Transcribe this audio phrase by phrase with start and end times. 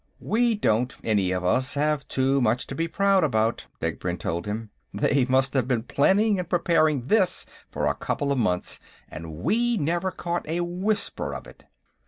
[0.19, 4.71] "We don't, any of us, have too much to be proud about," Degbrend told him.
[4.91, 8.79] "They must have been planning and preparing this for a couple of months,
[9.11, 11.65] and we never caught a whisper of it."